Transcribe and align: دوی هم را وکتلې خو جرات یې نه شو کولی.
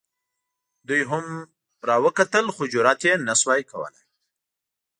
دوی 0.87 1.01
هم 1.11 1.25
را 1.87 1.95
وکتلې 2.05 2.51
خو 2.55 2.63
جرات 2.73 3.01
یې 3.07 3.13
نه 3.27 3.33
شو 3.41 3.49
کولی. 3.71 4.03